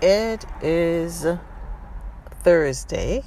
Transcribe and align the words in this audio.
It 0.00 0.46
is 0.62 1.26
Thursday, 2.44 3.24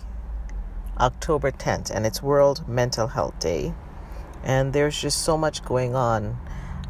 October 0.98 1.52
10th, 1.52 1.92
and 1.92 2.06
it's 2.06 2.24
World 2.24 2.66
Mental 2.66 3.08
Health 3.08 3.38
Day. 3.40 3.74
And 4.42 4.72
there's 4.72 4.98
just 4.98 5.24
so 5.24 5.38
much 5.38 5.66
going 5.66 5.96
on 5.96 6.38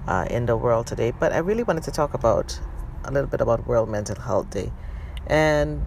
uh, 0.08 0.28
in 0.30 0.46
the 0.46 0.56
world 0.56 0.86
today. 0.86 1.10
But 1.10 1.34
I 1.34 1.40
really 1.40 1.64
wanted 1.64 1.82
to 1.86 1.92
talk 1.92 2.14
about 2.14 2.62
a 3.06 3.12
little 3.12 3.28
bit 3.28 3.42
about 3.42 3.66
World 3.66 3.90
Mental 3.90 4.22
Health 4.22 4.52
Day. 4.52 4.72
And 5.26 5.82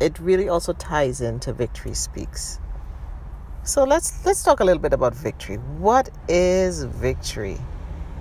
it 0.00 0.18
really 0.18 0.48
also 0.48 0.72
ties 0.72 1.20
into 1.20 1.52
Victory 1.52 1.94
Speaks. 1.94 2.58
So 3.62 3.84
let's 3.84 4.26
let's 4.26 4.42
talk 4.42 4.58
a 4.58 4.64
little 4.64 4.82
bit 4.82 4.92
about 4.92 5.14
victory. 5.14 5.58
What 5.78 6.10
is 6.26 6.82
victory? 6.82 7.58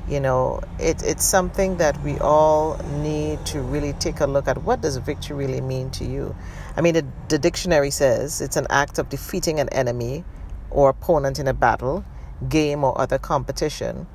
You 0.07 0.19
know 0.19 0.61
it, 0.79 1.03
it's 1.03 1.23
something 1.23 1.77
that 1.77 2.01
we 2.03 2.17
all 2.19 2.77
need 2.99 3.45
to 3.47 3.61
really 3.61 3.93
take 3.93 4.19
a 4.19 4.27
look 4.27 4.47
at. 4.47 4.63
What 4.63 4.81
does 4.81 4.97
victory 4.97 5.35
really 5.35 5.61
mean 5.61 5.89
to 5.91 6.05
you? 6.05 6.35
I 6.75 6.81
mean 6.81 6.93
the, 6.93 7.05
the 7.29 7.37
dictionary 7.37 7.91
says 7.91 8.41
it's 8.41 8.57
an 8.57 8.67
act 8.69 8.97
of 8.99 9.09
defeating 9.09 9.59
an 9.59 9.69
enemy 9.69 10.23
or 10.69 10.89
opponent 10.89 11.39
in 11.39 11.47
a 11.47 11.53
battle 11.53 12.03
game 12.49 12.83
or 12.83 12.99
other 12.99 13.17
competition. 13.17 14.07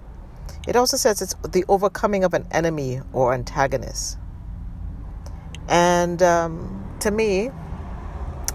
It 0.66 0.76
also 0.76 0.96
says 0.96 1.22
it's 1.22 1.34
the 1.48 1.64
overcoming 1.68 2.24
of 2.24 2.34
an 2.34 2.46
enemy 2.50 3.00
or 3.12 3.32
antagonist. 3.32 4.18
And 5.68 6.22
um, 6.22 6.96
to 7.00 7.10
me 7.10 7.50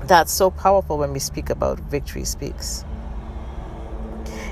that's 0.04 0.32
so 0.32 0.50
powerful 0.50 0.98
when 0.98 1.14
we 1.14 1.20
speak 1.20 1.50
about 1.50 1.80
victory 1.80 2.26
speaks 2.26 2.84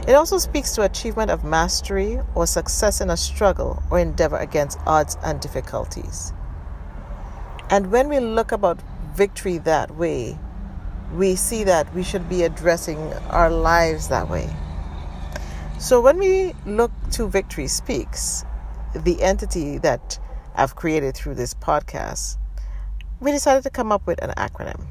it 0.08 0.13
also 0.13 0.38
speaks 0.38 0.73
to 0.76 0.84
achievement 0.84 1.31
of 1.31 1.44
mastery 1.44 2.20
or 2.35 2.48
success 2.48 3.02
in 3.02 3.09
a 3.09 3.17
struggle 3.17 3.81
or 3.91 3.99
endeavor 3.99 4.38
against 4.38 4.80
odds 4.85 5.17
and 5.23 5.39
difficulties. 5.39 6.34
And 7.70 7.91
when 7.91 8.09
we 8.09 8.20
look 8.20 8.52
about 8.52 8.80
victory 9.13 9.58
that 9.59 9.95
way, 9.95 10.38
we 11.14 11.36
see 11.36 11.64
that 11.64 11.94
we 11.94 12.03
should 12.03 12.30
be 12.30 12.44
addressing 12.44 12.97
our 13.30 13.50
lives 13.50 14.09
that 14.09 14.30
way. 14.30 14.50
So 15.80 16.02
when 16.02 16.17
we 16.17 16.53
look 16.66 16.91
to 17.11 17.28
Victory 17.28 17.67
Speaks, 17.67 18.44
the 18.94 19.22
entity 19.22 19.78
that 19.80 20.19
I've 20.56 20.75
created 20.75 21.16
through 21.16 21.36
this 21.36 21.53
podcast, 21.53 22.38
we 23.19 23.31
decided 23.31 23.63
to 23.63 23.69
come 23.69 23.91
up 23.91 24.06
with 24.06 24.22
an 24.23 24.31
acronym. 24.38 24.88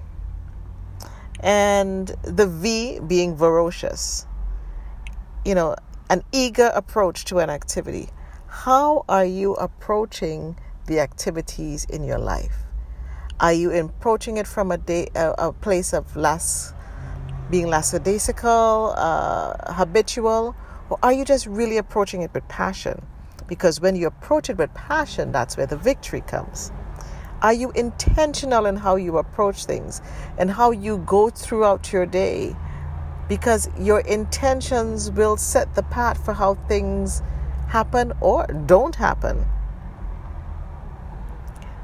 And 1.40 2.08
the 2.22 2.46
V 2.46 3.00
being 3.06 3.36
ferocious, 3.36 4.26
you 5.44 5.54
know, 5.54 5.76
an 6.10 6.22
eager 6.32 6.70
approach 6.74 7.24
to 7.26 7.38
an 7.38 7.50
activity. 7.50 8.08
How 8.46 9.04
are 9.08 9.24
you 9.24 9.54
approaching 9.54 10.56
the 10.86 11.00
activities 11.00 11.84
in 11.84 12.04
your 12.04 12.18
life? 12.18 12.56
Are 13.40 13.52
you 13.52 13.70
approaching 13.72 14.36
it 14.36 14.46
from 14.46 14.72
a 14.72 14.78
day, 14.78 15.08
a, 15.14 15.34
a 15.38 15.52
place 15.52 15.92
of 15.92 16.16
less 16.16 16.72
being 17.50 17.68
lackadaisical, 17.68 18.94
uh, 18.96 19.72
habitual, 19.72 20.56
or 20.90 20.98
are 21.02 21.12
you 21.12 21.24
just 21.24 21.46
really 21.46 21.76
approaching 21.76 22.22
it 22.22 22.32
with 22.34 22.46
passion? 22.48 23.00
Because 23.46 23.80
when 23.80 23.96
you 23.96 24.06
approach 24.06 24.50
it 24.50 24.58
with 24.58 24.72
passion, 24.74 25.32
that's 25.32 25.56
where 25.56 25.66
the 25.66 25.76
victory 25.76 26.20
comes. 26.22 26.72
Are 27.40 27.52
you 27.52 27.70
intentional 27.72 28.66
in 28.66 28.76
how 28.76 28.96
you 28.96 29.18
approach 29.18 29.64
things 29.64 30.02
and 30.36 30.50
how 30.50 30.72
you 30.72 30.98
go 30.98 31.30
throughout 31.30 31.92
your 31.92 32.04
day? 32.04 32.56
Because 33.28 33.68
your 33.78 34.00
intentions 34.00 35.10
will 35.10 35.36
set 35.36 35.74
the 35.74 35.82
path 35.82 36.24
for 36.24 36.32
how 36.32 36.54
things 36.54 37.22
happen 37.68 38.12
or 38.20 38.46
don't 38.66 38.96
happen. 38.96 39.46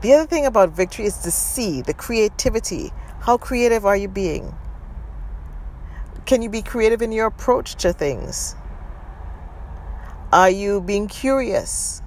The 0.01 0.13
other 0.15 0.27
thing 0.27 0.47
about 0.47 0.71
victory 0.71 1.07
is 1.07 1.19
the 1.19 1.31
C, 1.31 1.83
the 1.83 1.95
creativity. 1.95 2.93
How 3.21 3.39
creative 3.39 3.87
are 3.87 3.97
you 3.97 4.09
being? 4.09 4.55
Can 6.27 6.43
you 6.43 6.49
be 6.49 6.63
creative 6.63 7.03
in 7.03 7.13
your 7.13 7.27
approach 7.27 7.75
to 7.77 7.93
things? 7.93 8.55
Are 10.33 10.51
you 10.51 10.81
being 10.81 11.09
curious? 11.09 12.03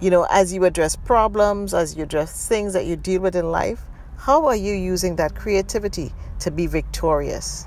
You 0.00 0.10
know, 0.10 0.26
as 0.30 0.52
you 0.52 0.64
address 0.64 0.96
problems, 0.96 1.74
as 1.74 1.96
you 1.96 2.02
address 2.02 2.48
things 2.48 2.72
that 2.72 2.86
you 2.86 2.96
deal 2.96 3.20
with 3.20 3.36
in 3.36 3.50
life, 3.50 3.82
how 4.20 4.44
are 4.44 4.56
you 4.56 4.74
using 4.74 5.16
that 5.16 5.34
creativity 5.34 6.12
to 6.40 6.50
be 6.50 6.66
victorious? 6.66 7.66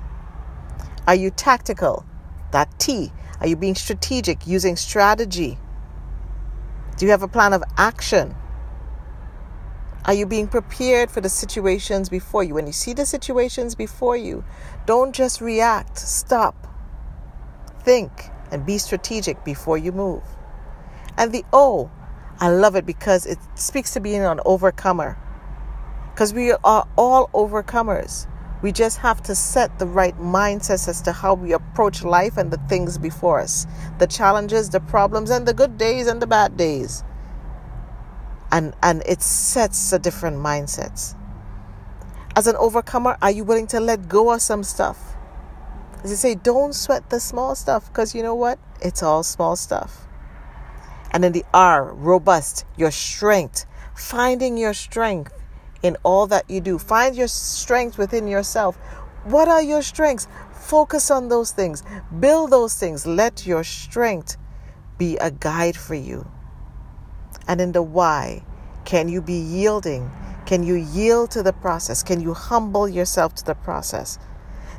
Are 1.04 1.14
you 1.14 1.32
tactical? 1.32 2.06
That 2.52 2.78
T. 2.78 3.10
Are 3.40 3.48
you 3.48 3.56
being 3.56 3.74
strategic, 3.74 4.46
using 4.46 4.76
strategy? 4.76 5.58
Do 6.96 7.06
you 7.06 7.10
have 7.10 7.24
a 7.24 7.28
plan 7.28 7.54
of 7.54 7.64
action? 7.76 8.36
Are 10.04 10.14
you 10.14 10.26
being 10.26 10.46
prepared 10.46 11.10
for 11.10 11.20
the 11.20 11.28
situations 11.28 12.08
before 12.08 12.44
you? 12.44 12.54
When 12.54 12.68
you 12.68 12.72
see 12.72 12.92
the 12.92 13.04
situations 13.04 13.74
before 13.74 14.16
you, 14.16 14.44
don't 14.86 15.12
just 15.12 15.40
react. 15.40 15.98
Stop. 15.98 16.68
Think 17.80 18.12
and 18.52 18.64
be 18.64 18.78
strategic 18.78 19.44
before 19.44 19.76
you 19.76 19.90
move. 19.90 20.22
And 21.18 21.32
the 21.32 21.44
O, 21.52 21.90
I 22.38 22.48
love 22.50 22.76
it 22.76 22.86
because 22.86 23.26
it 23.26 23.38
speaks 23.56 23.92
to 23.94 24.00
being 24.00 24.22
an 24.22 24.38
overcomer 24.46 25.18
because 26.14 26.32
we 26.32 26.52
are 26.52 26.86
all 26.96 27.28
overcomers. 27.34 28.28
We 28.62 28.70
just 28.70 28.98
have 28.98 29.20
to 29.24 29.34
set 29.34 29.80
the 29.80 29.86
right 29.86 30.16
mindsets 30.16 30.86
as 30.86 31.02
to 31.02 31.12
how 31.12 31.34
we 31.34 31.52
approach 31.52 32.04
life 32.04 32.36
and 32.36 32.52
the 32.52 32.56
things 32.68 32.96
before 32.98 33.40
us 33.40 33.66
the 33.98 34.06
challenges, 34.06 34.70
the 34.70 34.78
problems, 34.78 35.30
and 35.30 35.46
the 35.46 35.52
good 35.52 35.76
days 35.76 36.06
and 36.06 36.22
the 36.22 36.26
bad 36.28 36.56
days. 36.56 37.02
And, 38.52 38.74
and 38.80 39.02
it 39.06 39.22
sets 39.22 39.92
a 39.92 39.98
different 39.98 40.36
mindsets. 40.36 41.16
As 42.36 42.46
an 42.46 42.54
overcomer, 42.56 43.18
are 43.20 43.32
you 43.32 43.42
willing 43.42 43.66
to 43.68 43.80
let 43.80 44.08
go 44.08 44.32
of 44.32 44.40
some 44.40 44.62
stuff? 44.62 45.16
As 46.04 46.12
I 46.12 46.14
say, 46.14 46.34
don't 46.36 46.74
sweat 46.74 47.10
the 47.10 47.18
small 47.18 47.56
stuff 47.56 47.88
because 47.88 48.14
you 48.14 48.22
know 48.22 48.36
what? 48.36 48.60
It's 48.80 49.02
all 49.02 49.24
small 49.24 49.56
stuff. 49.56 50.06
And 51.10 51.24
then 51.24 51.32
the 51.32 51.44
R, 51.52 51.92
robust, 51.92 52.64
your 52.76 52.92
strength, 52.92 53.66
finding 53.94 54.56
your 54.56 54.74
strength 54.74 55.32
in 55.84 55.96
all 56.02 56.26
that 56.28 56.48
you 56.50 56.60
do. 56.60 56.78
Find 56.78 57.14
your 57.14 57.28
strength 57.28 57.98
within 57.98 58.26
yourself. 58.26 58.76
What 59.24 59.48
are 59.48 59.62
your 59.62 59.82
strengths? 59.82 60.26
Focus 60.52 61.10
on 61.10 61.28
those 61.28 61.52
things. 61.52 61.84
Build 62.18 62.50
those 62.50 62.74
things. 62.74 63.06
Let 63.06 63.46
your 63.46 63.62
strength 63.62 64.38
be 64.98 65.16
a 65.18 65.30
guide 65.30 65.76
for 65.76 65.94
you. 65.94 66.26
And 67.46 67.60
in 67.60 67.72
the 67.72 67.82
Y, 67.82 68.42
can 68.86 69.08
you 69.08 69.20
be 69.20 69.34
yielding? 69.34 70.10
Can 70.46 70.62
you 70.62 70.74
yield 70.74 71.30
to 71.32 71.42
the 71.42 71.52
process? 71.52 72.02
Can 72.02 72.20
you 72.20 72.32
humble 72.32 72.88
yourself 72.88 73.34
to 73.36 73.44
the 73.44 73.54
process? 73.54 74.18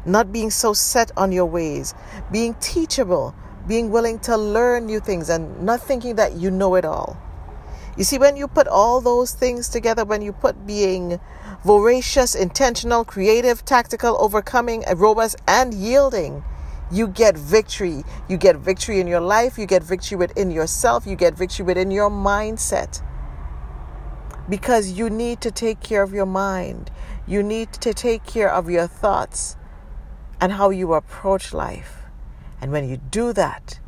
Not 0.06 0.32
being 0.32 0.50
so 0.50 0.74
set 0.74 1.12
on 1.18 1.32
your 1.32 1.46
ways, 1.46 1.94
being 2.32 2.56
teachable, 2.56 3.36
being 3.68 3.92
willing 3.92 4.20
to 4.20 4.38
learn 4.38 4.86
new 4.88 5.00
things, 5.00 5.30
and 5.30 5.64
not 5.64 5.82
thinking 5.82 6.16
that 6.16 6.34
you 6.34 6.52
know 6.52 6.76
it 6.76 6.86
all. 6.86 7.18
You 7.98 8.04
see, 8.04 8.18
when 8.18 8.36
you 8.36 8.48
put 8.48 8.68
all 8.68 9.00
those 9.00 9.34
things 9.34 9.70
together, 9.70 10.04
when 10.04 10.22
you 10.22 10.34
put 10.34 10.68
being 10.68 11.20
voracious, 11.64 12.36
intentional, 12.36 13.06
creative, 13.06 13.64
tactical, 13.64 14.18
overcoming, 14.20 14.84
robust, 14.96 15.38
and 15.48 15.74
yielding, 15.74 16.44
you 16.92 17.08
get 17.08 17.38
victory. 17.38 18.04
You 18.28 18.38
get 18.38 18.58
victory 18.58 19.00
in 19.00 19.08
your 19.08 19.22
life, 19.22 19.58
you 19.58 19.66
get 19.66 19.82
victory 19.82 20.18
within 20.18 20.52
yourself, 20.52 21.08
you 21.08 21.16
get 21.16 21.36
victory 21.36 21.66
within 21.66 21.90
your 21.90 22.10
mindset. 22.10 23.02
Because 24.50 24.92
you 24.92 25.10
need 25.10 25.40
to 25.42 25.50
take 25.50 25.80
care 25.80 26.04
of 26.04 26.14
your 26.14 26.28
mind, 26.28 26.92
you 27.26 27.42
need 27.42 27.72
to 27.74 27.94
take 27.94 28.26
care 28.26 28.52
of 28.52 28.70
your 28.70 28.88
thoughts 28.88 29.56
and 30.40 30.52
how 30.52 30.70
you 30.70 30.94
approach 30.94 31.54
life. 31.54 32.04
And 32.62 32.72
when 32.72 32.88
you 32.88 32.98
do 32.98 33.34
that, 33.34 33.80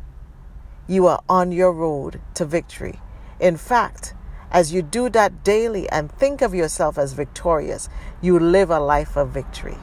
you 0.88 1.06
are 1.06 1.22
on 1.28 1.52
your 1.52 1.72
road 1.72 2.20
to 2.34 2.44
victory. 2.44 3.00
In 3.40 3.56
fact, 3.56 4.14
as 4.50 4.72
you 4.72 4.82
do 4.82 5.08
that 5.10 5.44
daily 5.44 5.88
and 5.90 6.10
think 6.10 6.42
of 6.42 6.54
yourself 6.54 6.98
as 6.98 7.12
victorious, 7.12 7.88
you 8.20 8.38
live 8.38 8.70
a 8.70 8.80
life 8.80 9.16
of 9.16 9.30
victory. 9.30 9.76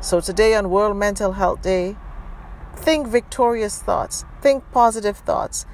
So, 0.00 0.20
today 0.20 0.54
on 0.54 0.70
World 0.70 0.96
Mental 0.96 1.32
Health 1.32 1.62
Day, 1.62 1.96
think 2.76 3.08
victorious 3.08 3.82
thoughts, 3.82 4.24
think 4.40 4.64
positive 4.70 5.16
thoughts, 5.18 5.66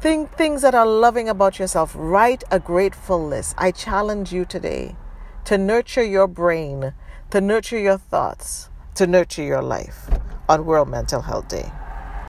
think 0.00 0.32
things 0.32 0.62
that 0.62 0.74
are 0.74 0.86
loving 0.86 1.28
about 1.28 1.58
yourself. 1.58 1.94
Write 1.96 2.42
a 2.50 2.58
grateful 2.58 3.24
list. 3.24 3.54
I 3.56 3.70
challenge 3.70 4.32
you 4.32 4.44
today 4.44 4.96
to 5.44 5.56
nurture 5.58 6.04
your 6.04 6.26
brain, 6.26 6.94
to 7.30 7.40
nurture 7.40 7.78
your 7.78 7.98
thoughts, 7.98 8.68
to 8.96 9.06
nurture 9.06 9.44
your 9.44 9.62
life 9.62 10.10
on 10.48 10.66
World 10.66 10.88
Mental 10.88 11.22
Health 11.22 11.48
Day. 11.48 11.70